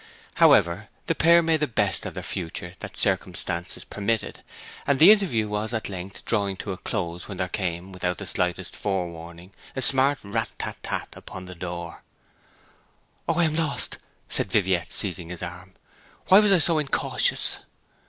However, 0.41 0.87
the 1.05 1.13
pair 1.13 1.43
made 1.43 1.59
the 1.59 1.67
best 1.67 2.07
of 2.07 2.15
their 2.15 2.23
future 2.23 2.73
that 2.79 2.97
circumstances 2.97 3.85
permitted, 3.85 4.41
and 4.87 4.97
the 4.97 5.11
interview 5.11 5.47
was 5.47 5.75
at 5.75 5.89
length 5.89 6.25
drawing 6.25 6.57
to 6.57 6.71
a 6.71 6.77
close 6.77 7.27
when 7.27 7.37
there 7.37 7.47
came, 7.47 7.91
without 7.91 8.17
the 8.17 8.25
slightest 8.25 8.75
forewarning, 8.75 9.53
a 9.75 9.81
smart 9.83 10.17
rat 10.23 10.53
tat 10.57 10.77
tat 10.81 11.09
upon 11.13 11.45
the 11.45 11.53
little 11.53 11.69
door. 11.83 12.03
'O 13.29 13.35
I 13.39 13.43
am 13.43 13.55
lost!' 13.55 13.99
said 14.27 14.51
Viviette, 14.51 14.91
seizing 14.91 15.29
his 15.29 15.43
arm. 15.43 15.75
'Why 16.29 16.39
was 16.39 16.51
I 16.51 16.57
so 16.57 16.79
incautious?' 16.79 17.59